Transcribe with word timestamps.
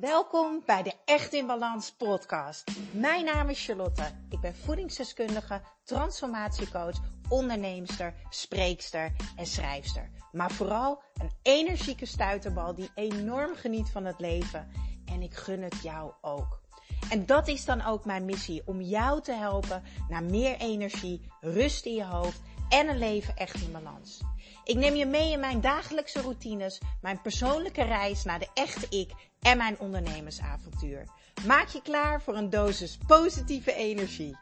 Welkom 0.00 0.62
bij 0.66 0.82
de 0.82 0.92
Echt 1.04 1.32
in 1.32 1.46
Balans 1.46 1.92
podcast. 1.92 2.70
Mijn 2.92 3.24
naam 3.24 3.48
is 3.48 3.64
Charlotte. 3.64 4.02
Ik 4.30 4.40
ben 4.40 4.54
voedingsdeskundige, 4.54 5.60
transformatiecoach, 5.84 6.96
onderneemster, 7.28 8.14
spreekster 8.28 9.12
en 9.36 9.46
schrijfster. 9.46 10.10
Maar 10.32 10.50
vooral 10.50 11.02
een 11.14 11.30
energieke 11.42 12.06
stuiterbal 12.06 12.74
die 12.74 12.90
enorm 12.94 13.54
geniet 13.54 13.90
van 13.90 14.04
het 14.04 14.20
leven. 14.20 14.68
En 15.04 15.22
ik 15.22 15.34
gun 15.34 15.62
het 15.62 15.82
jou 15.82 16.12
ook. 16.20 16.60
En 17.10 17.26
dat 17.26 17.48
is 17.48 17.64
dan 17.64 17.84
ook 17.84 18.04
mijn 18.04 18.24
missie, 18.24 18.62
om 18.66 18.80
jou 18.80 19.22
te 19.22 19.32
helpen 19.32 19.82
naar 20.08 20.22
meer 20.22 20.56
energie, 20.56 21.30
rust 21.40 21.86
in 21.86 21.94
je 21.94 22.04
hoofd 22.04 22.40
en 22.68 22.88
een 22.88 22.98
leven 22.98 23.36
echt 23.36 23.54
in 23.54 23.72
balans. 23.72 24.20
Ik 24.64 24.76
neem 24.76 24.94
je 24.94 25.06
mee 25.06 25.32
in 25.32 25.40
mijn 25.40 25.60
dagelijkse 25.60 26.20
routines, 26.20 26.80
mijn 27.00 27.20
persoonlijke 27.20 27.82
reis 27.82 28.24
naar 28.24 28.38
de 28.38 28.48
echte 28.54 28.96
ik 28.96 29.12
en 29.46 29.56
mijn 29.56 29.78
ondernemersavontuur. 29.78 31.04
Maak 31.46 31.68
je 31.68 31.82
klaar 31.82 32.22
voor 32.22 32.36
een 32.36 32.50
dosis 32.50 32.98
positieve 33.06 33.74
energie. 33.74 34.36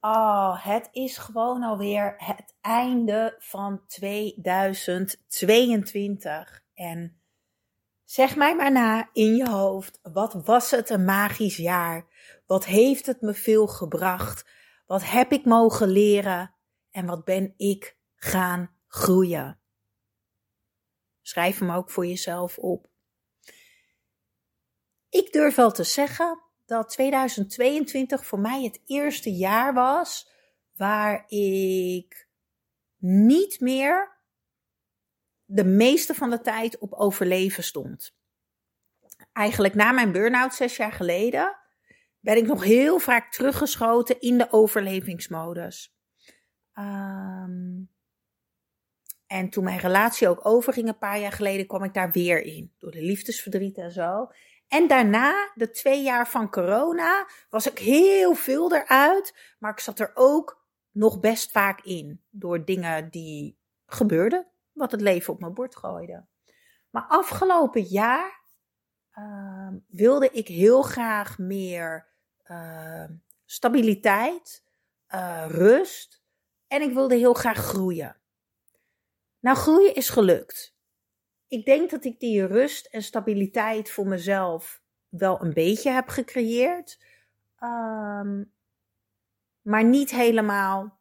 Oh, 0.00 0.64
het 0.64 0.88
is 0.92 1.18
gewoon 1.18 1.62
alweer 1.62 2.14
het 2.16 2.54
einde 2.60 3.36
van 3.38 3.86
2022. 3.86 6.62
En 6.74 7.20
zeg 8.04 8.36
mij 8.36 8.56
maar 8.56 8.72
na 8.72 9.08
in 9.12 9.36
je 9.36 9.50
hoofd, 9.50 9.98
wat 10.02 10.44
was 10.44 10.70
het 10.70 10.90
een 10.90 11.04
magisch 11.04 11.56
jaar? 11.56 12.06
Wat 12.46 12.64
heeft 12.64 13.06
het 13.06 13.20
me 13.20 13.34
veel 13.34 13.66
gebracht? 13.66 14.48
Wat 14.86 15.10
heb 15.10 15.32
ik 15.32 15.44
mogen 15.44 15.88
leren? 15.88 16.54
En 16.90 17.06
wat 17.06 17.24
ben 17.24 17.54
ik 17.56 17.96
gaan 18.14 18.70
groeien? 18.86 19.61
Schrijf 21.22 21.58
hem 21.58 21.70
ook 21.70 21.90
voor 21.90 22.06
jezelf 22.06 22.58
op. 22.58 22.90
Ik 25.08 25.32
durf 25.32 25.54
wel 25.54 25.72
te 25.72 25.84
zeggen 25.84 26.42
dat 26.66 26.88
2022 26.88 28.26
voor 28.26 28.38
mij 28.38 28.62
het 28.62 28.80
eerste 28.86 29.32
jaar 29.32 29.74
was 29.74 30.30
waar 30.76 31.24
ik 31.28 32.28
niet 32.96 33.60
meer 33.60 34.20
de 35.44 35.64
meeste 35.64 36.14
van 36.14 36.30
de 36.30 36.40
tijd 36.40 36.78
op 36.78 36.92
overleven 36.92 37.64
stond. 37.64 38.16
Eigenlijk 39.32 39.74
na 39.74 39.92
mijn 39.92 40.12
burn-out 40.12 40.54
zes 40.54 40.76
jaar 40.76 40.92
geleden 40.92 41.56
ben 42.20 42.36
ik 42.36 42.46
nog 42.46 42.64
heel 42.64 42.98
vaak 42.98 43.32
teruggeschoten 43.32 44.20
in 44.20 44.38
de 44.38 44.52
overlevingsmodus. 44.52 45.96
Um, 46.74 47.91
en 49.32 49.50
toen 49.50 49.64
mijn 49.64 49.78
relatie 49.78 50.28
ook 50.28 50.46
overging 50.46 50.88
een 50.88 50.98
paar 50.98 51.18
jaar 51.18 51.32
geleden, 51.32 51.66
kwam 51.66 51.84
ik 51.84 51.94
daar 51.94 52.10
weer 52.10 52.42
in. 52.42 52.72
Door 52.78 52.90
de 52.90 53.02
liefdesverdriet 53.02 53.78
en 53.78 53.90
zo. 53.90 54.30
En 54.68 54.88
daarna, 54.88 55.52
de 55.54 55.70
twee 55.70 56.02
jaar 56.02 56.28
van 56.28 56.50
corona, 56.50 57.26
was 57.50 57.66
ik 57.66 57.78
heel 57.78 58.34
veel 58.34 58.74
eruit. 58.74 59.54
Maar 59.58 59.70
ik 59.70 59.80
zat 59.80 59.98
er 59.98 60.10
ook 60.14 60.64
nog 60.90 61.20
best 61.20 61.50
vaak 61.50 61.80
in. 61.80 62.22
Door 62.30 62.64
dingen 62.64 63.10
die 63.10 63.58
gebeurden, 63.86 64.46
wat 64.72 64.90
het 64.90 65.00
leven 65.00 65.32
op 65.32 65.40
mijn 65.40 65.54
bord 65.54 65.76
gooide. 65.76 66.26
Maar 66.90 67.04
afgelopen 67.08 67.82
jaar 67.82 68.40
uh, 69.18 69.68
wilde 69.88 70.30
ik 70.30 70.48
heel 70.48 70.82
graag 70.82 71.38
meer 71.38 72.08
uh, 72.46 73.04
stabiliteit, 73.44 74.64
uh, 75.14 75.44
rust. 75.48 76.22
En 76.66 76.82
ik 76.82 76.92
wilde 76.92 77.14
heel 77.14 77.34
graag 77.34 77.58
groeien. 77.58 78.21
Nou, 79.42 79.56
groeien 79.56 79.94
is 79.94 80.08
gelukt. 80.08 80.76
Ik 81.48 81.64
denk 81.64 81.90
dat 81.90 82.04
ik 82.04 82.20
die 82.20 82.46
rust 82.46 82.86
en 82.86 83.02
stabiliteit 83.02 83.90
voor 83.90 84.06
mezelf 84.06 84.82
wel 85.08 85.42
een 85.42 85.52
beetje 85.52 85.90
heb 85.90 86.08
gecreëerd. 86.08 86.98
Um, 87.58 88.52
maar 89.62 89.84
niet 89.84 90.10
helemaal 90.10 91.00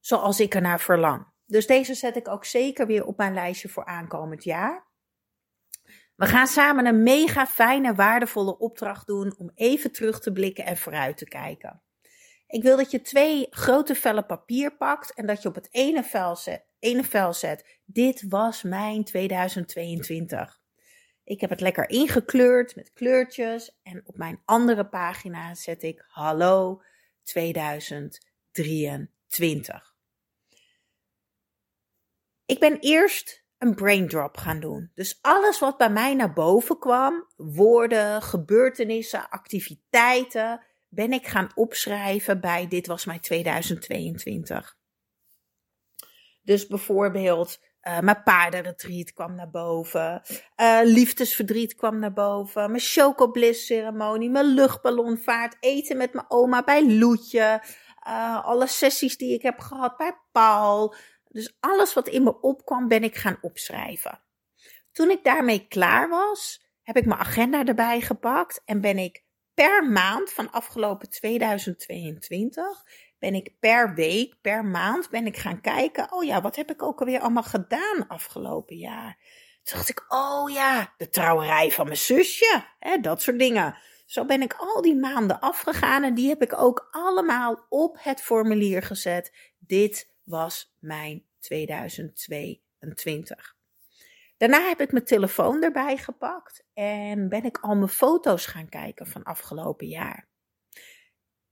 zoals 0.00 0.40
ik 0.40 0.54
ernaar 0.54 0.80
verlang. 0.80 1.26
Dus 1.46 1.66
deze 1.66 1.94
zet 1.94 2.16
ik 2.16 2.28
ook 2.28 2.44
zeker 2.44 2.86
weer 2.86 3.04
op 3.06 3.16
mijn 3.16 3.34
lijstje 3.34 3.68
voor 3.68 3.84
aankomend 3.84 4.44
jaar. 4.44 4.86
We 6.16 6.26
gaan 6.26 6.46
samen 6.46 6.86
een 6.86 7.02
mega 7.02 7.46
fijne, 7.46 7.94
waardevolle 7.94 8.58
opdracht 8.58 9.06
doen 9.06 9.34
om 9.38 9.50
even 9.54 9.92
terug 9.92 10.20
te 10.20 10.32
blikken 10.32 10.64
en 10.64 10.76
vooruit 10.76 11.16
te 11.16 11.28
kijken. 11.28 11.82
Ik 12.46 12.62
wil 12.62 12.76
dat 12.76 12.90
je 12.90 13.00
twee 13.00 13.46
grote 13.50 13.94
vellen 13.94 14.26
papier 14.26 14.76
pakt 14.76 15.14
en 15.14 15.26
dat 15.26 15.42
je 15.42 15.48
op 15.48 15.54
het 15.54 15.68
ene 15.70 16.04
vel 16.04 16.36
zet, 16.36 16.67
ene 16.78 17.32
zet. 17.32 17.80
Dit 17.84 18.24
was 18.28 18.62
mijn 18.62 19.04
2022. 19.04 20.60
Ik 21.24 21.40
heb 21.40 21.50
het 21.50 21.60
lekker 21.60 21.88
ingekleurd 21.88 22.76
met 22.76 22.92
kleurtjes 22.92 23.78
en 23.82 24.02
op 24.04 24.16
mijn 24.16 24.42
andere 24.44 24.88
pagina 24.88 25.54
zet 25.54 25.82
ik 25.82 26.04
hallo 26.08 26.82
2023. 27.22 29.96
Ik 32.46 32.58
ben 32.58 32.78
eerst 32.80 33.46
een 33.58 33.74
braindrop 33.74 34.36
gaan 34.36 34.60
doen. 34.60 34.90
Dus 34.94 35.18
alles 35.20 35.58
wat 35.58 35.76
bij 35.76 35.90
mij 35.90 36.14
naar 36.14 36.32
boven 36.32 36.78
kwam, 36.78 37.26
woorden, 37.36 38.22
gebeurtenissen, 38.22 39.28
activiteiten, 39.28 40.62
ben 40.88 41.12
ik 41.12 41.26
gaan 41.26 41.50
opschrijven 41.54 42.40
bij 42.40 42.68
dit 42.68 42.86
was 42.86 43.04
mijn 43.04 43.20
2022. 43.20 44.77
Dus 46.48 46.66
bijvoorbeeld 46.66 47.60
uh, 47.82 48.00
mijn 48.00 48.22
paardenretreat 48.22 49.12
kwam 49.12 49.34
naar 49.34 49.50
boven. 49.50 50.22
Uh, 50.60 50.80
liefdesverdriet 50.82 51.74
kwam 51.74 51.98
naar 51.98 52.12
boven. 52.12 52.70
Mijn 52.70 52.82
chocobliss 52.82 53.66
ceremonie. 53.66 54.30
Mijn 54.30 54.46
luchtballonvaart. 54.46 55.56
Eten 55.60 55.96
met 55.96 56.12
mijn 56.12 56.24
oma 56.28 56.62
bij 56.62 56.98
Loetje. 56.98 57.62
Uh, 58.06 58.44
alle 58.44 58.66
sessies 58.66 59.16
die 59.16 59.34
ik 59.34 59.42
heb 59.42 59.58
gehad 59.58 59.96
bij 59.96 60.18
Paul. 60.32 60.94
Dus 61.28 61.56
alles 61.60 61.94
wat 61.94 62.08
in 62.08 62.22
me 62.22 62.40
opkwam 62.40 62.88
ben 62.88 63.02
ik 63.02 63.16
gaan 63.16 63.38
opschrijven. 63.40 64.20
Toen 64.92 65.10
ik 65.10 65.24
daarmee 65.24 65.66
klaar 65.66 66.08
was, 66.08 66.64
heb 66.82 66.96
ik 66.96 67.06
mijn 67.06 67.20
agenda 67.20 67.64
erbij 67.64 68.00
gepakt. 68.00 68.62
En 68.64 68.80
ben 68.80 68.98
ik 68.98 69.24
per 69.54 69.84
maand 69.84 70.32
van 70.32 70.50
afgelopen 70.50 71.10
2022 71.10 72.84
ben 73.18 73.34
ik 73.34 73.52
per 73.60 73.94
week, 73.94 74.34
per 74.40 74.64
maand 74.64 75.10
ben 75.10 75.26
ik 75.26 75.36
gaan 75.36 75.60
kijken. 75.60 76.12
Oh 76.12 76.24
ja, 76.24 76.40
wat 76.40 76.56
heb 76.56 76.70
ik 76.70 76.82
ook 76.82 77.00
alweer 77.00 77.20
allemaal 77.20 77.42
gedaan 77.42 78.06
afgelopen 78.08 78.76
jaar? 78.76 79.18
Toen 79.62 79.76
dacht 79.76 79.88
ik, 79.88 80.04
oh 80.08 80.50
ja, 80.50 80.94
de 80.96 81.08
trouwerij 81.08 81.70
van 81.70 81.84
mijn 81.84 81.96
zusje, 81.96 82.64
hè, 82.78 82.98
dat 82.98 83.22
soort 83.22 83.38
dingen. 83.38 83.76
Zo 84.06 84.24
ben 84.24 84.42
ik 84.42 84.54
al 84.58 84.82
die 84.82 84.96
maanden 84.96 85.40
afgegaan 85.40 86.02
en 86.02 86.14
die 86.14 86.28
heb 86.28 86.42
ik 86.42 86.60
ook 86.60 86.88
allemaal 86.90 87.66
op 87.68 87.96
het 88.00 88.22
formulier 88.22 88.82
gezet. 88.82 89.32
Dit 89.58 90.10
was 90.24 90.74
mijn 90.78 91.24
2022. 91.40 93.56
Daarna 94.36 94.68
heb 94.68 94.80
ik 94.80 94.92
mijn 94.92 95.04
telefoon 95.04 95.62
erbij 95.62 95.96
gepakt 95.96 96.64
en 96.74 97.28
ben 97.28 97.44
ik 97.44 97.58
al 97.58 97.76
mijn 97.76 97.88
foto's 97.88 98.46
gaan 98.46 98.68
kijken 98.68 99.06
van 99.06 99.22
afgelopen 99.22 99.86
jaar. 99.86 100.28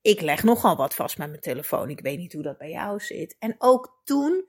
Ik 0.07 0.21
leg 0.21 0.43
nogal 0.43 0.77
wat 0.77 0.95
vast 0.95 1.19
met 1.19 1.29
mijn 1.29 1.41
telefoon. 1.41 1.91
Ik 1.91 2.01
weet 2.01 2.19
niet 2.19 2.33
hoe 2.33 2.43
dat 2.43 2.59
bij 2.59 2.71
jou 2.71 3.01
zit. 3.01 3.37
En 3.39 3.55
ook 3.59 4.01
toen, 4.05 4.45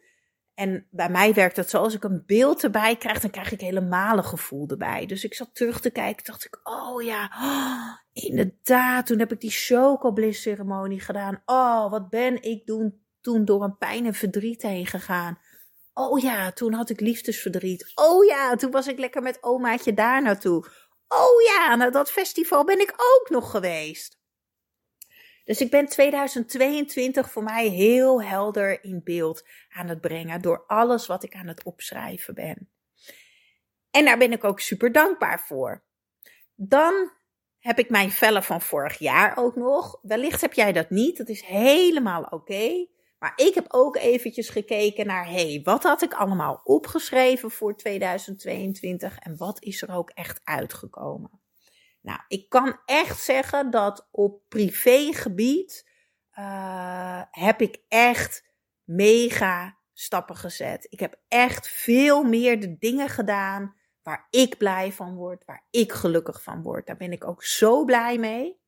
en 0.53 0.87
bij 0.91 1.09
mij 1.09 1.33
werkt 1.33 1.55
het 1.55 1.69
zo, 1.69 1.77
als 1.77 1.93
ik 1.93 2.03
een 2.03 2.23
beeld 2.25 2.63
erbij 2.63 2.95
krijg, 2.95 3.19
dan 3.19 3.29
krijg 3.29 3.51
ik 3.51 3.61
helemaal 3.61 4.17
een 4.17 4.23
gevoel 4.23 4.67
erbij. 4.67 5.05
Dus 5.05 5.23
ik 5.23 5.33
zat 5.33 5.55
terug 5.55 5.79
te 5.79 5.89
kijken, 5.89 6.25
dacht 6.25 6.45
ik, 6.45 6.59
oh 6.63 7.03
ja, 7.03 7.31
inderdaad, 8.27 9.05
toen 9.05 9.19
heb 9.19 9.31
ik 9.31 9.41
die 9.41 9.51
chocobliss 9.51 10.41
ceremonie 10.41 10.99
gedaan. 10.99 11.41
Oh, 11.45 11.91
wat 11.91 12.09
ben 12.09 12.43
ik 12.43 12.65
toen, 12.65 13.01
toen 13.21 13.45
door 13.45 13.63
een 13.63 13.77
pijn 13.77 14.05
en 14.05 14.13
verdriet 14.13 14.61
heen 14.61 14.85
gegaan. 14.85 15.39
Oh 15.93 16.19
ja, 16.19 16.51
toen 16.51 16.73
had 16.73 16.89
ik 16.89 16.99
liefdesverdriet. 16.99 17.91
Oh 17.95 18.25
ja, 18.25 18.55
toen 18.55 18.71
was 18.71 18.87
ik 18.87 18.99
lekker 18.99 19.21
met 19.21 19.43
omaatje 19.43 19.93
daar 19.93 20.21
naartoe. 20.21 20.65
Oh 21.07 21.41
ja, 21.45 21.75
naar 21.75 21.91
dat 21.91 22.11
festival 22.11 22.63
ben 22.63 22.79
ik 22.79 22.91
ook 22.91 23.29
nog 23.29 23.51
geweest. 23.51 24.16
Dus 25.47 25.61
ik 25.61 25.71
ben 25.71 25.85
2022 25.85 27.31
voor 27.31 27.43
mij 27.43 27.67
heel 27.67 28.23
helder 28.23 28.83
in 28.83 29.01
beeld 29.03 29.45
aan 29.69 29.87
het 29.87 30.01
brengen 30.01 30.41
door 30.41 30.63
alles 30.65 31.07
wat 31.07 31.23
ik 31.23 31.35
aan 31.35 31.47
het 31.47 31.63
opschrijven 31.63 32.33
ben. 32.33 32.69
En 33.91 34.05
daar 34.05 34.17
ben 34.17 34.31
ik 34.31 34.43
ook 34.43 34.59
super 34.59 34.91
dankbaar 34.91 35.39
voor. 35.39 35.83
Dan 36.55 37.11
heb 37.59 37.79
ik 37.79 37.89
mijn 37.89 38.11
vellen 38.11 38.43
van 38.43 38.61
vorig 38.61 38.97
jaar 38.97 39.37
ook 39.37 39.55
nog. 39.55 39.99
Wellicht 40.01 40.41
heb 40.41 40.53
jij 40.53 40.73
dat 40.73 40.89
niet, 40.89 41.17
dat 41.17 41.29
is 41.29 41.41
helemaal 41.41 42.23
oké. 42.23 42.87
Maar 43.19 43.33
ik 43.35 43.53
heb 43.53 43.65
ook 43.67 43.97
eventjes 43.97 44.49
gekeken 44.49 45.05
naar, 45.05 45.27
hey, 45.27 45.61
wat 45.63 45.83
had 45.83 46.01
ik 46.01 46.13
allemaal 46.13 46.61
opgeschreven 46.63 47.51
voor 47.51 47.77
2022 47.77 49.17
en 49.19 49.37
wat 49.37 49.63
is 49.63 49.81
er 49.81 49.95
ook 49.95 50.09
echt 50.09 50.41
uitgekomen? 50.43 51.41
Nou, 52.07 52.19
ik 52.27 52.49
kan 52.49 52.79
echt 52.85 53.23
zeggen 53.23 53.71
dat 53.71 54.07
op 54.11 54.41
privégebied 54.47 55.89
uh, 56.39 57.21
heb 57.31 57.61
ik 57.61 57.81
echt 57.87 58.45
mega 58.83 59.77
stappen 59.93 60.35
gezet. 60.35 60.87
Ik 60.89 60.99
heb 60.99 61.19
echt 61.27 61.67
veel 61.67 62.23
meer 62.23 62.59
de 62.59 62.77
dingen 62.77 63.09
gedaan 63.09 63.75
waar 64.03 64.27
ik 64.29 64.57
blij 64.57 64.91
van 64.91 65.15
word, 65.15 65.45
waar 65.45 65.67
ik 65.69 65.91
gelukkig 65.91 66.43
van 66.43 66.61
word. 66.61 66.87
Daar 66.87 66.97
ben 66.97 67.11
ik 67.11 67.27
ook 67.27 67.43
zo 67.43 67.85
blij 67.85 68.17
mee. 68.17 68.59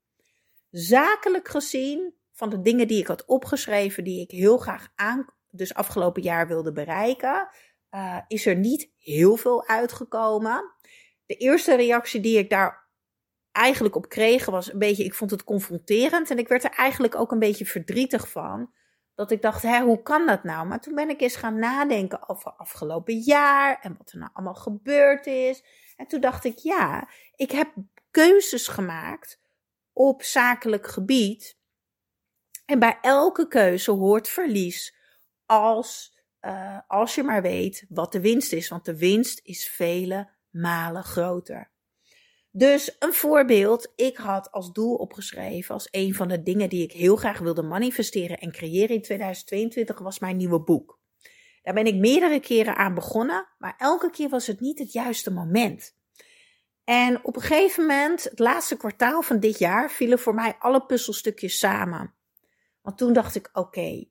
Zakelijk 0.69 1.47
gezien, 1.47 2.13
van 2.31 2.49
de 2.49 2.61
dingen 2.61 2.87
die 2.87 2.99
ik 2.99 3.07
had 3.07 3.25
opgeschreven, 3.25 4.03
die 4.03 4.21
ik 4.21 4.31
heel 4.31 4.57
graag 4.57 4.91
aan, 4.95 5.25
dus 5.49 5.73
afgelopen 5.73 6.21
jaar 6.21 6.47
wilde 6.47 6.71
bereiken, 6.71 7.49
uh, 7.91 8.19
is 8.27 8.45
er 8.45 8.55
niet 8.55 8.91
heel 8.97 9.35
veel 9.35 9.67
uitgekomen. 9.67 10.73
De 11.25 11.35
eerste 11.35 11.75
reactie 11.75 12.21
die 12.21 12.37
ik 12.37 12.49
daar 12.49 12.88
eigenlijk 13.59 13.95
op 13.95 14.09
kreeg 14.09 14.45
was 14.45 14.73
een 14.73 14.79
beetje, 14.79 15.03
ik 15.03 15.13
vond 15.13 15.31
het 15.31 15.43
confronterend 15.43 16.29
en 16.29 16.37
ik 16.37 16.47
werd 16.47 16.63
er 16.63 16.69
eigenlijk 16.69 17.15
ook 17.15 17.31
een 17.31 17.39
beetje 17.39 17.65
verdrietig 17.65 18.29
van. 18.29 18.71
Dat 19.15 19.31
ik 19.31 19.41
dacht, 19.41 19.61
hè, 19.61 19.81
hoe 19.81 20.01
kan 20.01 20.25
dat 20.25 20.43
nou? 20.43 20.67
Maar 20.67 20.81
toen 20.81 20.95
ben 20.95 21.09
ik 21.09 21.21
eens 21.21 21.35
gaan 21.35 21.59
nadenken 21.59 22.29
over 22.29 22.51
afgelopen 22.51 23.17
jaar 23.17 23.79
en 23.81 23.95
wat 23.97 24.11
er 24.11 24.17
nou 24.17 24.31
allemaal 24.33 24.55
gebeurd 24.55 25.25
is. 25.25 25.63
En 25.95 26.07
toen 26.07 26.21
dacht 26.21 26.43
ik, 26.43 26.57
ja, 26.57 27.09
ik 27.35 27.51
heb 27.51 27.73
keuzes 28.11 28.67
gemaakt 28.67 29.39
op 29.93 30.23
zakelijk 30.23 30.87
gebied. 30.87 31.57
En 32.65 32.79
bij 32.79 32.97
elke 33.01 33.47
keuze 33.47 33.91
hoort 33.91 34.29
verlies 34.29 34.95
als, 35.45 36.17
uh, 36.41 36.79
als 36.87 37.15
je 37.15 37.23
maar 37.23 37.41
weet 37.41 37.85
wat 37.89 38.11
de 38.11 38.21
winst 38.21 38.53
is. 38.53 38.69
Want 38.69 38.85
de 38.85 38.97
winst 38.97 39.39
is 39.43 39.69
vele 39.69 40.29
malen 40.49 41.03
groter. 41.03 41.71
Dus 42.59 42.95
een 42.99 43.13
voorbeeld, 43.13 43.91
ik 43.95 44.17
had 44.17 44.51
als 44.51 44.71
doel 44.71 44.95
opgeschreven, 44.95 45.73
als 45.73 45.87
een 45.91 46.15
van 46.15 46.27
de 46.27 46.43
dingen 46.43 46.69
die 46.69 46.83
ik 46.83 46.91
heel 46.91 47.15
graag 47.15 47.39
wilde 47.39 47.61
manifesteren 47.61 48.37
en 48.37 48.51
creëren 48.51 48.95
in 48.95 49.01
2022, 49.01 49.99
was 49.99 50.19
mijn 50.19 50.37
nieuwe 50.37 50.61
boek. 50.61 50.99
Daar 51.61 51.73
ben 51.73 51.85
ik 51.85 51.95
meerdere 51.95 52.39
keren 52.39 52.75
aan 52.75 52.93
begonnen, 52.93 53.47
maar 53.57 53.75
elke 53.77 54.09
keer 54.09 54.29
was 54.29 54.47
het 54.47 54.59
niet 54.59 54.79
het 54.79 54.91
juiste 54.91 55.31
moment. 55.31 55.97
En 56.83 57.23
op 57.23 57.35
een 57.35 57.41
gegeven 57.41 57.85
moment, 57.85 58.23
het 58.23 58.39
laatste 58.39 58.77
kwartaal 58.77 59.21
van 59.21 59.39
dit 59.39 59.59
jaar, 59.59 59.91
vielen 59.91 60.19
voor 60.19 60.33
mij 60.33 60.55
alle 60.59 60.85
puzzelstukjes 60.85 61.59
samen. 61.59 62.15
Want 62.81 62.97
toen 62.97 63.13
dacht 63.13 63.35
ik, 63.35 63.49
oké, 63.53 64.05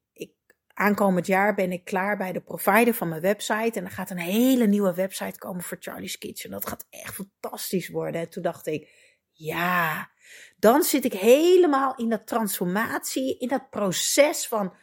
aankomend 0.79 1.27
jaar 1.27 1.55
ben 1.55 1.73
ik 1.73 1.85
klaar 1.85 2.17
bij 2.17 2.33
de 2.33 2.41
provider 2.41 2.95
van 2.95 3.09
mijn 3.09 3.21
website. 3.21 3.79
En 3.79 3.85
er 3.85 3.91
gaat 3.91 4.11
een 4.11 4.19
hele 4.19 4.67
nieuwe 4.67 4.95
website 4.95 5.39
komen 5.39 5.63
voor 5.63 5.77
Charlie's 5.81 6.19
Kitchen. 6.19 6.51
Dat 6.51 6.69
gaat 6.69 6.87
echt 6.91 7.15
fantastisch 7.15 7.89
worden. 7.89 8.21
En 8.21 8.31
toen 8.31 8.43
dacht 8.43 8.67
ik, 8.67 8.91
ja, 9.33 10.11
dan 10.57 10.83
zit 10.83 11.05
ik 11.05 11.13
helemaal 11.13 11.95
in 11.97 12.09
dat 12.09 12.27
transformatie, 12.27 13.39
in 13.39 13.49
dat 13.49 13.71
proces 13.71 14.47
van, 14.47 14.75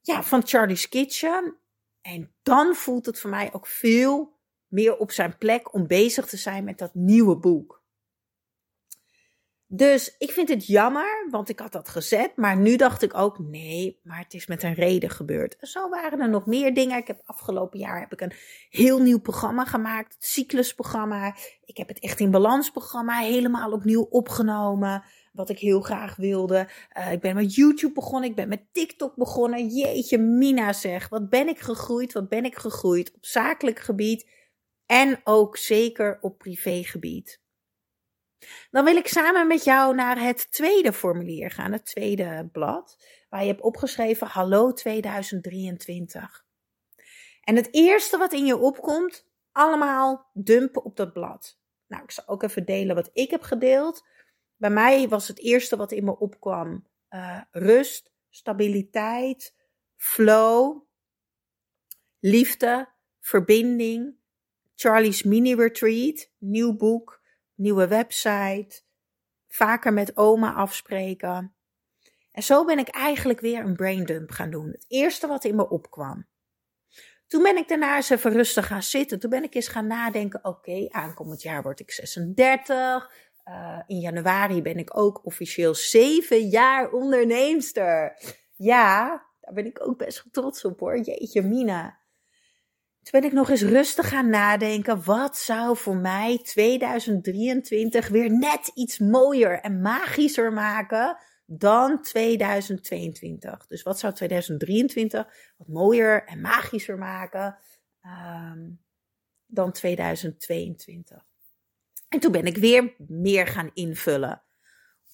ja, 0.00 0.22
van 0.22 0.46
Charlie's 0.46 0.88
Kitchen. 0.88 1.56
En 2.00 2.34
dan 2.42 2.74
voelt 2.74 3.06
het 3.06 3.20
voor 3.20 3.30
mij 3.30 3.52
ook 3.52 3.66
veel 3.66 4.36
meer 4.66 4.96
op 4.96 5.10
zijn 5.10 5.38
plek 5.38 5.74
om 5.74 5.86
bezig 5.86 6.26
te 6.26 6.36
zijn 6.36 6.64
met 6.64 6.78
dat 6.78 6.94
nieuwe 6.94 7.36
boek. 7.36 7.77
Dus 9.70 10.14
ik 10.18 10.30
vind 10.30 10.48
het 10.48 10.66
jammer, 10.66 11.26
want 11.30 11.48
ik 11.48 11.58
had 11.58 11.72
dat 11.72 11.88
gezet. 11.88 12.36
Maar 12.36 12.56
nu 12.56 12.76
dacht 12.76 13.02
ik 13.02 13.14
ook, 13.14 13.38
nee, 13.38 14.00
maar 14.02 14.18
het 14.18 14.34
is 14.34 14.46
met 14.46 14.62
een 14.62 14.74
reden 14.74 15.10
gebeurd. 15.10 15.56
zo 15.60 15.88
waren 15.88 16.20
er 16.20 16.28
nog 16.28 16.46
meer 16.46 16.74
dingen. 16.74 16.96
Ik 16.96 17.06
heb 17.06 17.22
afgelopen 17.24 17.78
jaar 17.78 18.00
heb 18.00 18.12
ik 18.12 18.20
een 18.20 18.32
heel 18.70 19.02
nieuw 19.02 19.20
programma 19.20 19.64
gemaakt. 19.64 20.14
Het 20.14 20.24
cyclusprogramma. 20.24 21.36
Ik 21.64 21.76
heb 21.76 21.88
het 21.88 21.98
echt 21.98 22.20
in 22.20 22.30
balans 22.30 22.70
programma 22.70 23.18
helemaal 23.18 23.72
opnieuw 23.72 24.02
opgenomen. 24.02 25.02
Wat 25.32 25.48
ik 25.48 25.58
heel 25.58 25.80
graag 25.80 26.16
wilde. 26.16 26.68
Uh, 26.98 27.12
ik 27.12 27.20
ben 27.20 27.34
met 27.34 27.54
YouTube 27.54 27.94
begonnen. 27.94 28.30
Ik 28.30 28.36
ben 28.36 28.48
met 28.48 28.66
TikTok 28.72 29.16
begonnen. 29.16 29.66
Jeetje, 29.66 30.18
Mina 30.18 30.72
zeg. 30.72 31.08
Wat 31.08 31.28
ben 31.28 31.48
ik 31.48 31.58
gegroeid? 31.58 32.12
Wat 32.12 32.28
ben 32.28 32.44
ik 32.44 32.56
gegroeid? 32.56 33.12
Op 33.14 33.24
zakelijk 33.24 33.78
gebied. 33.78 34.30
En 34.86 35.20
ook 35.24 35.56
zeker 35.56 36.18
op 36.20 36.38
privégebied. 36.38 37.40
Dan 38.70 38.84
wil 38.84 38.96
ik 38.96 39.08
samen 39.08 39.46
met 39.46 39.64
jou 39.64 39.94
naar 39.94 40.20
het 40.20 40.52
tweede 40.52 40.92
formulier 40.92 41.50
gaan, 41.50 41.72
het 41.72 41.84
tweede 41.84 42.48
blad, 42.52 43.04
waar 43.28 43.40
je 43.40 43.48
hebt 43.48 43.60
opgeschreven 43.60 44.26
Hallo 44.26 44.72
2023. 44.72 46.44
En 47.40 47.56
het 47.56 47.68
eerste 47.70 48.18
wat 48.18 48.32
in 48.32 48.46
je 48.46 48.56
opkomt, 48.56 49.26
allemaal 49.52 50.30
dumpen 50.32 50.84
op 50.84 50.96
dat 50.96 51.12
blad. 51.12 51.58
Nou, 51.86 52.02
ik 52.02 52.10
zal 52.10 52.28
ook 52.28 52.42
even 52.42 52.64
delen 52.64 52.94
wat 52.94 53.10
ik 53.12 53.30
heb 53.30 53.42
gedeeld. 53.42 54.06
Bij 54.56 54.70
mij 54.70 55.08
was 55.08 55.28
het 55.28 55.38
eerste 55.38 55.76
wat 55.76 55.92
in 55.92 56.04
me 56.04 56.18
opkwam 56.18 56.86
uh, 57.10 57.40
rust, 57.50 58.12
stabiliteit, 58.30 59.54
flow, 59.96 60.82
liefde, 62.20 62.88
verbinding, 63.20 64.16
Charlie's 64.74 65.22
Mini 65.22 65.54
Retreat, 65.54 66.30
nieuw 66.38 66.76
boek, 66.76 67.17
nieuwe 67.58 67.88
website, 67.88 68.82
vaker 69.48 69.92
met 69.92 70.16
oma 70.16 70.52
afspreken. 70.52 71.54
En 72.32 72.42
zo 72.42 72.64
ben 72.64 72.78
ik 72.78 72.88
eigenlijk 72.88 73.40
weer 73.40 73.64
een 73.64 73.76
braindump 73.76 74.30
gaan 74.30 74.50
doen. 74.50 74.66
Het 74.66 74.84
eerste 74.88 75.26
wat 75.26 75.44
in 75.44 75.56
me 75.56 75.68
opkwam. 75.68 76.26
Toen 77.26 77.42
ben 77.42 77.56
ik 77.56 77.68
daarna 77.68 77.96
eens 77.96 78.10
even 78.10 78.32
rustig 78.32 78.66
gaan 78.66 78.82
zitten. 78.82 79.18
Toen 79.18 79.30
ben 79.30 79.42
ik 79.42 79.54
eens 79.54 79.68
gaan 79.68 79.86
nadenken: 79.86 80.44
oké, 80.44 80.88
aankomend 80.90 81.42
jaar 81.42 81.62
word 81.62 81.80
ik 81.80 81.90
36. 81.90 83.10
Uh, 83.48 83.80
in 83.86 83.98
januari 83.98 84.62
ben 84.62 84.76
ik 84.76 84.98
ook 84.98 85.26
officieel 85.26 85.74
zeven 85.74 86.48
jaar 86.48 86.90
onderneemster. 86.90 88.18
Ja, 88.56 89.08
daar 89.40 89.54
ben 89.54 89.66
ik 89.66 89.86
ook 89.88 89.98
best 89.98 90.24
trots 90.30 90.64
op 90.64 90.80
hoor. 90.80 90.98
Jeetje, 90.98 91.42
Mina. 91.42 91.98
Toen 93.08 93.20
ben 93.20 93.28
ik 93.28 93.36
nog 93.36 93.50
eens 93.50 93.62
rustig 93.62 94.08
gaan 94.08 94.30
nadenken. 94.30 95.04
Wat 95.04 95.36
zou 95.36 95.76
voor 95.76 95.96
mij 95.96 96.38
2023 96.42 98.08
weer 98.08 98.30
net 98.30 98.70
iets 98.74 98.98
mooier 98.98 99.60
en 99.60 99.80
magischer 99.80 100.52
maken 100.52 101.16
dan 101.46 102.02
2022? 102.02 103.66
Dus 103.66 103.82
wat 103.82 103.98
zou 103.98 104.14
2023 104.14 105.26
wat 105.56 105.68
mooier 105.68 106.24
en 106.24 106.40
magischer 106.40 106.98
maken 106.98 107.58
um, 108.52 108.80
dan 109.46 109.72
2022? 109.72 111.24
En 112.08 112.20
toen 112.20 112.32
ben 112.32 112.46
ik 112.46 112.56
weer 112.56 112.94
meer 112.98 113.46
gaan 113.46 113.70
invullen 113.74 114.42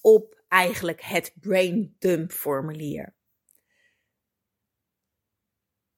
op 0.01 0.43
eigenlijk 0.47 1.01
het 1.01 1.33
brain 1.39 1.95
dump 1.99 2.31
formulier. 2.31 3.13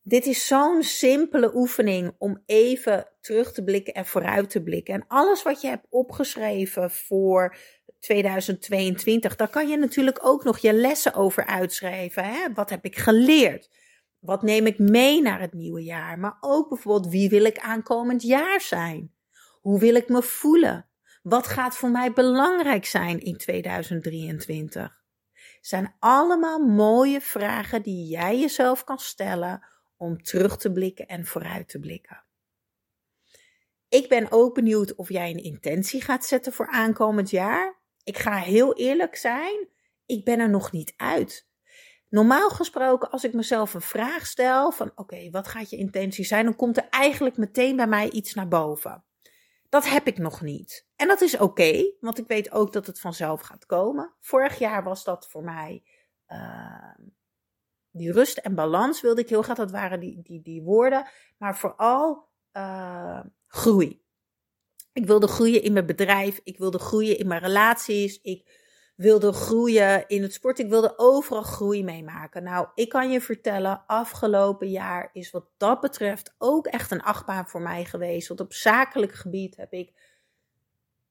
Dit 0.08 0.26
is 0.26 0.48
zo'n 0.48 0.84
simpele 0.84 1.56
oefening 1.56 2.16
om 2.18 2.44
even 2.46 3.08
terug 3.22 3.54
te 3.54 3.64
blikken 3.64 3.94
en 3.94 4.06
vooruit 4.06 4.50
te 4.50 4.64
blikken. 4.64 4.94
En 4.94 5.06
alles 5.08 5.44
wat 5.44 5.62
je 5.62 5.68
hebt 5.68 5.88
opgeschreven 5.90 6.92
voor 6.92 7.56
2022, 8.00 9.36
daar 9.36 9.50
kan 9.50 9.68
je 9.68 9.78
natuurlijk 9.78 10.20
ook 10.22 10.44
nog 10.44 10.58
je 10.58 10.74
lessen 10.74 11.14
over 11.14 11.46
uitschrijven. 11.46 12.24
Hè? 12.24 12.54
Wat 12.54 12.70
heb 12.70 12.86
ik 12.86 12.98
geleerd? 12.98 13.70
Wat 14.20 14.42
neem 14.42 14.66
ik 14.66 14.80
mee 14.80 15.22
naar 15.22 15.40
het 15.40 15.54
nieuwe 15.54 15.84
jaar? 15.84 16.20
Maar 16.20 16.38
ook 16.40 16.70
bijvoorbeeld, 16.70 17.14
wie 17.14 17.30
wil 17.30 17.44
ik 17.44 17.60
aankomend 17.60 18.22
jaar 18.22 18.62
zijn? 18.62 19.14
Hoe 19.62 19.80
wil 19.80 19.96
ik 19.96 20.10
me 20.10 20.24
voelen? 20.24 20.90
Wat 21.22 21.48
gaat 21.48 21.78
voor 21.78 21.90
mij 21.90 22.14
belangrijk 22.14 22.86
zijn 22.86 23.20
in 23.20 23.38
2023? 23.38 25.04
Het 25.34 25.68
zijn 25.68 25.96
allemaal 26.00 26.60
mooie 26.60 27.22
vragen 27.22 27.82
die 27.82 28.08
jij 28.08 28.40
jezelf 28.40 28.84
kan 28.84 29.00
stellen 29.00 29.76
om 29.98 30.24
terug 30.24 30.58
te 30.58 30.72
blikken 30.72 31.08
en 31.08 31.26
vooruit 31.26 31.70
te 31.70 31.80
blikken. 31.80 32.26
Ik 33.90 34.10
ben 34.10 34.32
ook 34.32 34.54
benieuwd 34.54 34.96
of 34.96 35.10
jij 35.10 35.30
een 35.30 35.44
intentie 35.44 36.02
gaat 36.02 36.26
zetten 36.26 36.54
voor 36.54 36.68
aankomend 36.68 37.30
jaar. 37.30 37.80
Ik 38.04 38.18
ga 38.18 38.36
heel 38.36 38.76
eerlijk 38.76 39.16
zijn, 39.16 39.68
ik 40.06 40.26
ben 40.26 40.40
er 40.40 40.50
nog 40.50 40.72
niet 40.72 40.94
uit. 40.98 41.48
Normaal 42.10 42.50
gesproken, 42.50 43.12
als 43.12 43.24
ik 43.24 43.34
mezelf 43.34 43.74
een 43.74 43.82
vraag 43.82 44.26
stel 44.26 44.72
van 44.72 44.92
oké, 44.96 45.30
wat 45.30 45.48
gaat 45.48 45.70
je 45.70 45.78
intentie 45.78 46.26
zijn, 46.26 46.46
dan 46.46 46.56
komt 46.56 46.78
er 46.78 46.88
eigenlijk 46.90 47.38
meteen 47.38 47.76
bij 47.76 47.88
mij 47.88 48.10
iets 48.10 48.34
naar 48.34 48.48
boven. 48.48 49.04
Dat 49.70 49.90
heb 49.90 50.08
ik 50.08 50.18
nog 50.18 50.42
niet. 50.42 50.88
En 50.96 51.08
dat 51.08 51.22
is 51.22 51.38
oké, 51.38 51.92
want 52.00 52.18
ik 52.18 52.28
weet 52.28 52.52
ook 52.52 52.74
dat 52.74 52.86
het 52.86 53.00
vanzelf 53.00 53.42
gaat 53.42 53.66
komen. 53.66 54.14
Vorig 54.20 54.60
jaar 54.60 54.84
was 54.84 55.04
dat 55.04 55.28
voor 55.30 55.44
mij 55.44 55.84
uh, 56.28 56.96
die 57.98 58.12
rust 58.12 58.38
en 58.38 58.56
balans 58.56 59.02
wilde 59.02 59.22
ik 59.22 59.30
heel 59.30 59.42
graag. 59.42 59.58
Dat 59.58 59.72
waren 59.72 60.00
die, 60.00 60.22
die, 60.24 60.42
die 60.42 60.62
woorden. 60.62 61.08
Maar 61.38 61.58
vooral 61.58 62.28
uh, 62.54 63.20
groei. 63.48 64.02
Ik 64.94 65.06
wilde 65.06 65.28
groeien 65.28 65.64
in 65.64 65.74
mijn 65.74 65.86
bedrijf. 65.86 66.40
Ik 66.44 66.58
wilde 66.58 66.80
groeien 66.80 67.18
in 67.18 67.28
mijn 67.28 67.42
relaties. 67.42 68.22
Ik 68.22 68.66
wilde 68.96 69.32
groeien 69.32 70.08
in 70.08 70.22
het 70.22 70.34
sport. 70.34 70.60
Ik 70.60 70.70
wilde 70.70 70.94
overal 70.98 71.42
groei 71.42 71.84
meemaken. 71.84 72.44
Nou, 72.44 72.68
ik 72.76 72.90
kan 72.90 73.12
je 73.12 73.22
vertellen, 73.22 73.84
afgelopen 73.88 74.70
jaar 74.70 75.10
is 75.14 75.32
wat 75.32 75.46
dat 75.58 75.82
betreft 75.82 76.36
ook 76.38 76.68
echt 76.68 76.92
een 76.92 77.02
achtbaan 77.02 77.48
voor 77.48 77.62
mij 77.62 77.86
geweest. 77.86 78.28
Want 78.28 78.40
op 78.40 78.54
zakelijk 78.54 79.14
gebied 79.14 79.56
heb 79.56 79.74
ik 79.74 79.94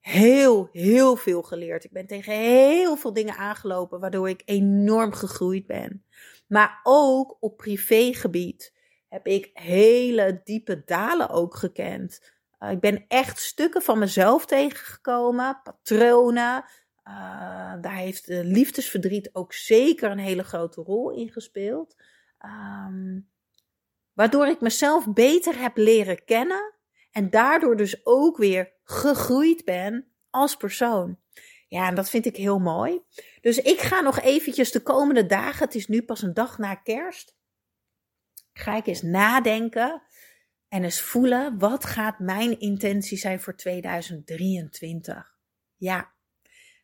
heel, 0.00 0.68
heel 0.72 1.16
veel 1.16 1.42
geleerd. 1.42 1.84
Ik 1.84 1.92
ben 1.92 2.06
tegen 2.06 2.32
heel 2.32 2.96
veel 2.96 3.12
dingen 3.12 3.36
aangelopen, 3.36 4.00
waardoor 4.00 4.28
ik 4.28 4.42
enorm 4.44 5.12
gegroeid 5.12 5.66
ben. 5.66 6.04
Maar 6.46 6.80
ook 6.82 7.36
op 7.40 7.56
privégebied 7.56 8.74
heb 9.08 9.26
ik 9.26 9.50
hele 9.52 10.40
diepe 10.44 10.82
dalen 10.84 11.28
ook 11.28 11.54
gekend. 11.54 12.34
Uh, 12.60 12.70
ik 12.70 12.80
ben 12.80 13.04
echt 13.08 13.38
stukken 13.38 13.82
van 13.82 13.98
mezelf 13.98 14.46
tegengekomen, 14.46 15.60
patronen. 15.62 16.64
Uh, 17.08 17.74
daar 17.80 17.96
heeft 17.96 18.26
de 18.26 18.44
liefdesverdriet 18.44 19.30
ook 19.32 19.52
zeker 19.52 20.10
een 20.10 20.18
hele 20.18 20.44
grote 20.44 20.80
rol 20.80 21.10
in 21.10 21.32
gespeeld. 21.32 21.96
Um, 22.44 23.28
waardoor 24.12 24.46
ik 24.46 24.60
mezelf 24.60 25.12
beter 25.12 25.58
heb 25.58 25.76
leren 25.76 26.24
kennen 26.24 26.74
en 27.10 27.30
daardoor 27.30 27.76
dus 27.76 28.06
ook 28.06 28.36
weer 28.36 28.72
gegroeid 28.84 29.64
ben 29.64 30.06
als 30.30 30.56
persoon. 30.56 31.18
Ja, 31.68 31.88
en 31.88 31.94
dat 31.94 32.10
vind 32.10 32.26
ik 32.26 32.36
heel 32.36 32.58
mooi. 32.58 33.00
Dus 33.40 33.58
ik 33.58 33.80
ga 33.80 34.00
nog 34.00 34.20
eventjes 34.20 34.72
de 34.72 34.80
komende 34.80 35.26
dagen, 35.26 35.64
het 35.64 35.74
is 35.74 35.86
nu 35.86 36.02
pas 36.02 36.22
een 36.22 36.34
dag 36.34 36.58
na 36.58 36.74
kerst, 36.74 37.36
ga 38.52 38.76
ik 38.76 38.86
eens 38.86 39.02
nadenken 39.02 40.02
en 40.68 40.84
eens 40.84 41.00
voelen 41.00 41.58
wat 41.58 41.84
gaat 41.84 42.18
mijn 42.18 42.60
intentie 42.60 43.18
zijn 43.18 43.40
voor 43.40 43.56
2023. 43.56 45.36
Ja, 45.76 46.12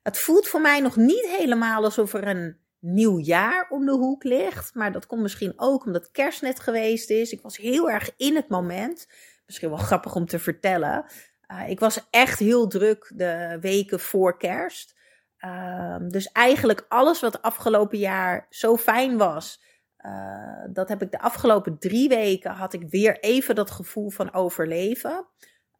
het 0.03 0.19
voelt 0.19 0.49
voor 0.49 0.61
mij 0.61 0.81
nog 0.81 0.97
niet 0.97 1.27
helemaal 1.27 1.85
alsof 1.85 2.15
er 2.15 2.29
een 2.29 2.61
nieuw 2.79 3.19
jaar 3.19 3.69
om 3.71 3.87
de 3.87 3.93
hoek 3.93 4.25
ligt, 4.25 4.75
maar 4.75 4.93
dat 4.93 5.07
komt 5.07 5.23
misschien 5.23 5.53
ook 5.57 5.85
omdat 5.85 6.11
kerst 6.11 6.43
net 6.43 6.61
geweest 6.61 7.11
is. 7.11 7.33
Ik 7.33 7.41
was 7.41 7.57
heel 7.57 7.91
erg 7.91 8.11
in 8.17 8.37
het 8.37 8.49
moment. 8.49 9.09
Misschien 9.47 9.69
wel 9.69 9.79
grappig 9.89 10.15
om 10.15 10.27
te 10.27 10.39
vertellen. 10.39 11.05
Uh, 11.53 11.69
ik 11.69 11.81
was 11.81 12.07
echt 12.11 12.39
heel 12.39 12.67
druk 12.67 13.13
de 13.15 13.59
weken 13.61 14.01
voor 14.01 14.39
kerst. 14.39 15.01
Uh, 15.39 15.97
dus 16.09 16.33
eigenlijk 16.33 16.85
alles 16.89 17.21
wat 17.21 17.43
afgelopen 17.43 17.99
jaar 17.99 18.47
zo 18.51 18.77
fijn 18.77 19.17
was, 19.17 19.63
uh, 19.99 20.65
dat 20.73 20.89
heb 20.89 21.03
ik 21.03 21.11
de 21.11 21.21
afgelopen 21.21 21.79
drie 21.79 22.09
weken 22.09 22.51
had 22.51 22.73
ik 22.73 22.89
weer 22.89 23.21
even 23.21 23.55
dat 23.55 23.71
gevoel 23.71 24.11
van 24.11 24.35
overleven. 24.35 25.27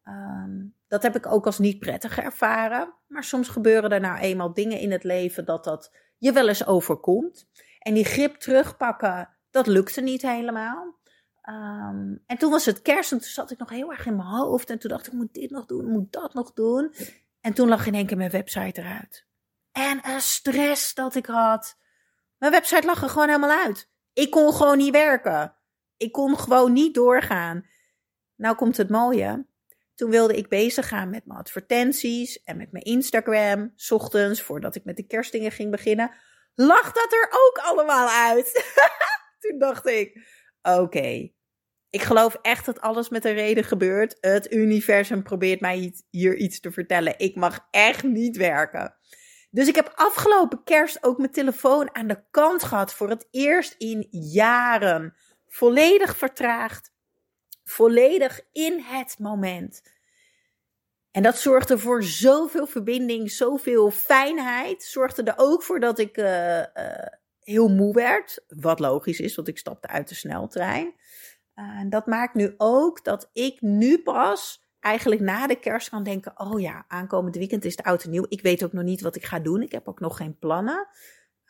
Ehm, 0.03 0.65
dat 0.87 1.03
heb 1.03 1.15
ik 1.15 1.27
ook 1.27 1.45
als 1.45 1.59
niet 1.59 1.79
prettig 1.79 2.17
ervaren. 2.17 2.93
Maar 3.07 3.23
soms 3.23 3.49
gebeuren 3.49 3.91
er 3.91 3.99
nou 3.99 4.17
eenmaal 4.19 4.53
dingen 4.53 4.79
in 4.79 4.91
het 4.91 5.03
leven 5.03 5.45
dat 5.45 5.63
dat 5.63 5.95
je 6.17 6.31
wel 6.31 6.47
eens 6.47 6.65
overkomt. 6.65 7.49
En 7.79 7.93
die 7.93 8.05
grip 8.05 8.35
terugpakken, 8.35 9.29
dat 9.51 9.67
lukte 9.67 10.01
niet 10.01 10.21
helemaal. 10.21 10.99
Um, 11.49 12.23
en 12.25 12.37
toen 12.37 12.51
was 12.51 12.65
het 12.65 12.81
kerst 12.81 13.11
en 13.11 13.19
toen 13.19 13.27
zat 13.27 13.51
ik 13.51 13.57
nog 13.57 13.69
heel 13.69 13.91
erg 13.91 14.05
in 14.05 14.15
mijn 14.15 14.27
hoofd. 14.27 14.69
En 14.69 14.79
toen 14.79 14.89
dacht 14.89 15.07
ik, 15.07 15.13
moet 15.13 15.33
dit 15.33 15.49
nog 15.49 15.65
doen, 15.65 15.85
moet 15.85 16.11
dat 16.11 16.33
nog 16.33 16.53
doen. 16.53 16.93
En 17.41 17.53
toen 17.53 17.69
lag 17.69 17.85
in 17.85 17.95
één 17.95 18.05
keer 18.05 18.17
mijn 18.17 18.29
website 18.29 18.81
eruit. 18.81 19.25
En 19.71 19.99
een 20.03 20.21
stress 20.21 20.93
dat 20.93 21.15
ik 21.15 21.25
had. 21.25 21.77
Mijn 22.37 22.51
website 22.51 22.85
lag 22.85 23.03
er 23.03 23.09
gewoon 23.09 23.27
helemaal 23.27 23.65
uit. 23.65 23.89
Ik 24.13 24.31
kon 24.31 24.53
gewoon 24.53 24.77
niet 24.77 24.91
werken. 24.91 25.55
Ik 25.97 26.11
kon 26.11 26.37
gewoon 26.37 26.73
niet 26.73 26.93
doorgaan. 26.93 27.65
Nou 28.35 28.55
komt 28.55 28.77
het 28.77 28.89
mooie. 28.89 29.45
Toen 29.95 30.09
wilde 30.09 30.37
ik 30.37 30.49
bezig 30.49 30.87
gaan 30.87 31.09
met 31.09 31.25
mijn 31.25 31.39
advertenties 31.39 32.43
en 32.43 32.57
met 32.57 32.71
mijn 32.71 32.83
Instagram. 32.83 33.71
S 33.75 33.91
ochtends, 33.91 34.41
voordat 34.41 34.75
ik 34.75 34.83
met 34.83 34.95
de 34.95 35.07
kerstdingen 35.07 35.51
ging 35.51 35.71
beginnen, 35.71 36.11
lag 36.55 36.91
dat 36.91 37.13
er 37.13 37.27
ook 37.31 37.57
allemaal 37.57 38.09
uit. 38.09 38.73
Toen 39.39 39.59
dacht 39.59 39.87
ik, 39.87 40.27
oké. 40.63 41.31
Ik 41.89 42.01
geloof 42.01 42.37
echt 42.41 42.65
dat 42.65 42.81
alles 42.81 43.09
met 43.09 43.25
een 43.25 43.33
reden 43.33 43.63
gebeurt. 43.63 44.17
Het 44.19 44.51
universum 44.51 45.23
probeert 45.23 45.59
mij 45.59 45.93
hier 46.09 46.35
iets 46.35 46.59
te 46.59 46.71
vertellen. 46.71 47.13
Ik 47.17 47.35
mag 47.35 47.67
echt 47.71 48.03
niet 48.03 48.37
werken. 48.37 48.95
Dus 49.49 49.67
ik 49.67 49.75
heb 49.75 49.91
afgelopen 49.95 50.63
kerst 50.63 51.03
ook 51.03 51.17
mijn 51.17 51.31
telefoon 51.31 51.95
aan 51.95 52.07
de 52.07 52.23
kant 52.31 52.63
gehad. 52.63 52.93
Voor 52.93 53.09
het 53.09 53.27
eerst 53.31 53.75
in 53.77 54.07
jaren. 54.09 55.15
Volledig 55.47 56.17
vertraagd 56.17 56.93
volledig 57.63 58.41
in 58.51 58.79
het 58.79 59.15
moment. 59.19 59.81
En 61.11 61.23
dat 61.23 61.37
zorgde 61.37 61.77
voor 61.77 62.03
zoveel 62.03 62.65
verbinding, 62.65 63.31
zoveel 63.31 63.91
fijnheid. 63.91 64.83
Zorgde 64.83 65.23
er 65.23 65.33
ook 65.37 65.63
voor 65.63 65.79
dat 65.79 65.99
ik 65.99 66.17
uh, 66.17 66.57
uh, 66.57 66.65
heel 67.43 67.69
moe 67.69 67.93
werd. 67.93 68.43
Wat 68.47 68.79
logisch 68.79 69.19
is, 69.19 69.35
want 69.35 69.47
ik 69.47 69.57
stapte 69.57 69.87
uit 69.87 70.09
de 70.09 70.15
sneltrein. 70.15 70.93
En 71.53 71.89
dat 71.89 72.05
maakt 72.05 72.33
nu 72.33 72.53
ook 72.57 73.03
dat 73.03 73.29
ik 73.33 73.61
nu 73.61 74.01
pas 74.01 74.63
eigenlijk 74.79 75.21
na 75.21 75.47
de 75.47 75.59
kerst 75.59 75.89
kan 75.89 76.03
denken: 76.03 76.39
oh 76.39 76.61
ja, 76.61 76.85
aankomend 76.87 77.35
weekend 77.35 77.65
is 77.65 77.75
de 77.75 77.83
oud 77.83 78.03
en 78.03 78.09
nieuw. 78.09 78.25
Ik 78.27 78.41
weet 78.41 78.63
ook 78.63 78.73
nog 78.73 78.83
niet 78.83 79.01
wat 79.01 79.15
ik 79.15 79.25
ga 79.25 79.39
doen. 79.39 79.61
Ik 79.61 79.71
heb 79.71 79.87
ook 79.87 79.99
nog 79.99 80.17
geen 80.17 80.37
plannen. 80.37 80.87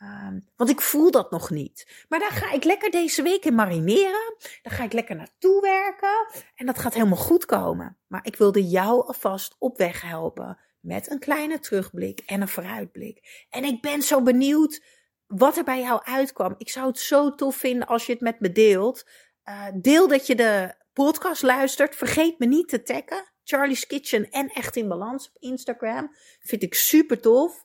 Um, 0.02 0.48
want 0.56 0.70
ik 0.70 0.80
voel 0.80 1.10
dat 1.10 1.30
nog 1.30 1.50
niet. 1.50 2.04
Maar 2.08 2.18
daar 2.18 2.30
ga 2.30 2.52
ik 2.52 2.64
lekker 2.64 2.90
deze 2.90 3.22
week 3.22 3.44
in 3.44 3.54
marineren. 3.54 4.34
Daar 4.62 4.72
ga 4.72 4.84
ik 4.84 4.92
lekker 4.92 5.16
naartoe 5.16 5.60
werken. 5.60 6.42
En 6.54 6.66
dat 6.66 6.78
gaat 6.78 6.94
helemaal 6.94 7.16
goed 7.18 7.44
komen. 7.44 7.98
Maar 8.06 8.26
ik 8.26 8.36
wilde 8.36 8.68
jou 8.68 9.06
alvast 9.06 9.56
op 9.58 9.78
weg 9.78 10.02
helpen. 10.02 10.58
Met 10.80 11.10
een 11.10 11.18
kleine 11.18 11.58
terugblik 11.58 12.20
en 12.26 12.40
een 12.40 12.48
vooruitblik. 12.48 13.46
En 13.50 13.64
ik 13.64 13.82
ben 13.82 14.02
zo 14.02 14.22
benieuwd 14.22 14.82
wat 15.26 15.56
er 15.56 15.64
bij 15.64 15.80
jou 15.80 16.00
uitkwam. 16.04 16.54
Ik 16.58 16.70
zou 16.70 16.86
het 16.86 16.98
zo 16.98 17.34
tof 17.34 17.56
vinden 17.56 17.86
als 17.86 18.06
je 18.06 18.12
het 18.12 18.20
met 18.20 18.40
me 18.40 18.52
deelt. 18.52 19.08
Uh, 19.44 19.66
deel 19.74 20.08
dat 20.08 20.26
je 20.26 20.34
de 20.34 20.74
podcast 20.92 21.42
luistert. 21.42 21.96
Vergeet 21.96 22.38
me 22.38 22.46
niet 22.46 22.68
te 22.68 22.82
taggen. 22.82 23.32
Charlie's 23.44 23.86
Kitchen 23.86 24.30
en 24.30 24.48
Echt 24.48 24.76
in 24.76 24.88
Balans 24.88 25.28
op 25.28 25.42
Instagram. 25.42 26.14
Vind 26.40 26.62
ik 26.62 26.74
super 26.74 27.20
tof. 27.20 27.64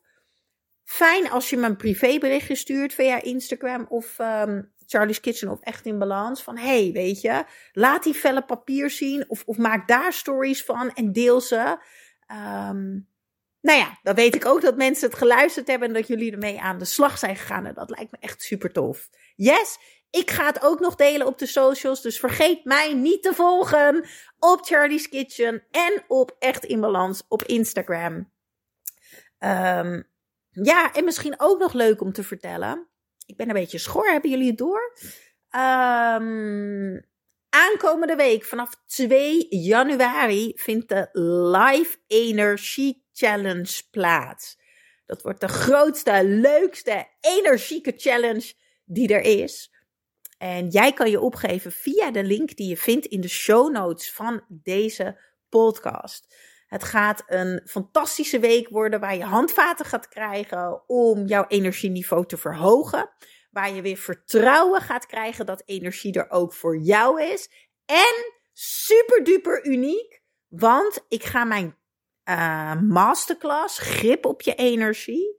Fijn 0.84 1.30
als 1.30 1.50
je 1.50 1.58
me 1.58 1.66
een 1.66 1.76
privéberichtje 1.76 2.56
stuurt 2.56 2.94
via 2.94 3.22
Instagram 3.22 3.86
of 3.90 4.20
um, 4.20 4.74
Charlie's 4.86 5.20
Kitchen 5.20 5.50
of 5.50 5.60
Echt 5.60 5.86
in 5.86 6.00
Balans. 6.00 6.44
Van 6.44 6.58
hey, 6.58 6.92
weet 6.92 7.22
je, 7.22 7.44
laat 7.72 8.04
die 8.04 8.14
vellen 8.14 8.46
papier 8.46 8.90
zien 8.90 9.30
of, 9.30 9.44
of 9.46 9.58
maak 9.58 9.88
daar 9.88 10.14
stories 10.14 10.64
van 10.64 10.94
en 10.94 11.12
deel 11.12 11.42
ze. 11.42 11.78
Um, 12.70 13.09
nou 13.62 13.80
ja, 13.80 14.00
dan 14.04 14.16
weet 14.16 14.36
ik 14.36 14.46
ook 14.46 14.62
dat 14.62 14.78
mensen 14.78 15.10
het 15.10 15.18
geluisterd 15.18 15.68
hebben 15.68 15.88
en 15.88 15.94
dat 15.94 16.08
jullie 16.08 16.32
ermee 16.32 16.62
aan 16.62 16.78
de 16.78 16.86
slag 16.86 17.18
zijn 17.18 17.36
gegaan. 17.36 17.66
En 17.66 17.74
dat 17.74 17.90
lijkt 17.90 18.12
me 18.12 18.18
echt 18.20 18.42
super 18.42 18.72
tof. 18.72 19.10
Yes, 19.36 19.78
ik 20.10 20.32
ga 20.32 20.46
het 20.46 20.62
ook 20.62 20.80
nog 20.80 20.96
delen 20.96 21.28
op 21.28 21.38
de 21.38 21.46
socials. 21.46 22.02
Dus 22.02 22.20
vergeet 22.20 22.64
mij 22.64 22.94
niet 22.94 23.24
te 23.24 23.34
volgen 23.34 24.08
op 24.40 24.66
Charlie's 24.66 25.10
Kitchen 25.10 25.64
en 25.72 26.04
op 26.08 26.36
Echt 26.40 26.66
in 26.66 26.80
Balans 26.80 27.24
op 27.28 27.44
Instagram. 27.44 28.32
Um, 29.40 30.08
ja, 30.50 30.94
en 30.94 31.04
misschien 31.04 31.36
ook 31.38 31.60
nog 31.60 31.74
leuk 31.74 32.02
om 32.02 32.12
te 32.12 32.24
vertellen. 32.24 32.88
Ik 33.26 33.38
ben 33.38 33.48
een 33.48 33.54
beetje 33.54 33.78
schor, 33.78 34.12
hebben 34.12 34.30
jullie 34.30 34.48
het 34.48 34.58
door? 34.58 34.98
Um, 35.56 37.06
aankomende 37.50 38.16
week, 38.16 38.46
vanaf 38.46 38.70
2 38.86 39.48
januari, 39.50 40.52
vindt 40.56 40.90
de 40.90 41.10
Live 41.52 41.98
Energie 42.08 43.08
Challenge 43.20 43.82
plaats. 43.92 44.58
Dat 45.06 45.22
wordt 45.22 45.42
de 45.42 45.48
grootste, 45.48 46.24
leukste, 46.24 47.08
energieke 47.20 47.94
challenge 47.98 48.54
die 48.86 49.14
er 49.14 49.22
is. 49.22 49.74
En 50.38 50.68
jij 50.68 50.94
kan 50.94 51.10
je 51.10 51.20
opgeven 51.20 51.72
via 51.72 52.12
de 52.12 52.24
link 52.24 52.56
die 52.56 52.68
je 52.68 52.78
vindt 52.78 53.06
in 53.06 53.22
de 53.22 53.28
show 53.28 53.72
notes 53.72 54.14
van 54.14 54.44
deze 54.48 55.20
podcast. 55.50 56.36
Het 56.68 56.84
gaat 56.84 57.24
een 57.26 57.62
fantastische 57.66 58.40
week 58.40 58.70
worden 58.70 59.00
waar 59.00 59.16
je 59.16 59.24
handvaten 59.24 59.86
gaat 59.86 60.08
krijgen 60.08 60.84
om 60.88 61.26
jouw 61.26 61.46
energieniveau 61.48 62.26
te 62.26 62.38
verhogen. 62.38 63.10
Waar 63.52 63.74
je 63.74 63.82
weer 63.82 63.98
vertrouwen 63.98 64.82
gaat 64.82 65.06
krijgen 65.06 65.46
dat 65.46 65.64
energie 65.66 66.14
er 66.14 66.30
ook 66.30 66.54
voor 66.54 66.78
jou 66.78 67.24
is. 67.24 67.50
En 67.86 68.34
super 68.54 69.24
duper 69.24 69.66
uniek, 69.66 70.22
want 70.48 71.06
ik 71.08 71.24
ga 71.24 71.44
mijn 71.44 71.79
uh, 72.30 72.82
masterclass 72.82 73.80
Grip 73.80 74.26
op 74.26 74.42
je 74.42 74.56
energie. 74.56 75.38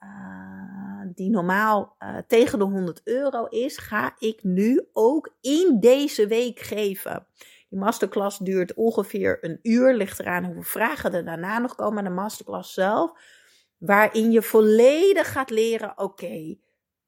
Uh, 0.00 1.02
die 1.14 1.30
normaal 1.30 1.96
uh, 1.98 2.16
tegen 2.26 2.58
de 2.58 2.64
100 2.64 3.00
euro 3.04 3.44
is, 3.44 3.78
ga 3.78 4.14
ik 4.18 4.42
nu 4.42 4.88
ook 4.92 5.36
in 5.40 5.76
deze 5.80 6.26
week 6.26 6.60
geven. 6.60 7.26
Die 7.68 7.78
masterclass 7.78 8.38
duurt 8.38 8.74
ongeveer 8.74 9.38
een 9.40 9.58
uur. 9.62 9.94
Ligt 9.94 10.20
eraan 10.20 10.44
hoeveel 10.44 10.62
vragen 10.62 11.14
er 11.14 11.24
daarna 11.24 11.58
nog 11.58 11.74
komen 11.74 12.04
de 12.04 12.10
masterclass 12.10 12.74
zelf. 12.74 13.12
Waarin 13.78 14.30
je 14.30 14.42
volledig 14.42 15.32
gaat 15.32 15.50
leren: 15.50 15.98
oké, 15.98 16.56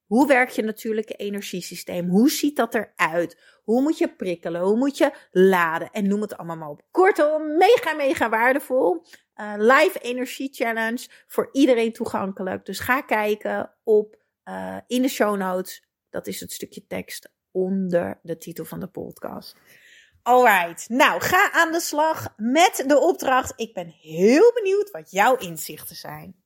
hoe 0.09 0.27
werkt 0.27 0.55
je 0.55 0.63
natuurlijke 0.63 1.15
energiesysteem? 1.15 2.09
Hoe 2.09 2.31
ziet 2.31 2.57
dat 2.57 2.75
eruit? 2.75 3.39
Hoe 3.65 3.83
moet 3.83 3.99
je 3.99 4.15
prikkelen? 4.15 4.61
Hoe 4.61 4.77
moet 4.77 4.99
je 4.99 5.13
laden? 5.31 5.91
En 5.91 6.09
noem 6.09 6.21
het 6.21 6.37
allemaal 6.37 6.57
maar 6.57 6.69
op. 6.69 6.83
Kortom, 6.91 7.57
mega, 7.57 7.95
mega 7.95 8.29
waardevol. 8.29 9.05
Uh, 9.37 9.55
live 9.57 9.99
Energie 9.99 10.55
Challenge 10.55 11.07
voor 11.27 11.49
iedereen 11.53 11.93
toegankelijk. 11.93 12.65
Dus 12.65 12.79
ga 12.79 13.01
kijken 13.01 13.75
op 13.85 14.17
uh, 14.45 14.77
in 14.87 15.03
de 15.03 15.09
show 15.09 15.37
notes. 15.37 15.85
Dat 16.11 16.27
is 16.27 16.41
het 16.41 16.53
stukje 16.53 16.87
tekst 16.87 17.33
onder 17.51 18.19
de 18.23 18.39
titel 18.39 18.65
van 18.65 18.81
de 18.81 18.89
podcast. 18.89 19.57
Alright, 20.23 20.89
nou 20.89 21.21
ga 21.21 21.53
aan 21.53 21.73
de 21.73 21.81
slag 21.81 22.35
met 22.37 22.85
de 22.87 22.99
opdracht. 22.99 23.53
Ik 23.57 23.75
ben 23.75 23.89
heel 23.89 24.53
benieuwd 24.53 24.91
wat 24.91 25.11
jouw 25.11 25.37
inzichten 25.37 25.97
zijn. 25.97 26.43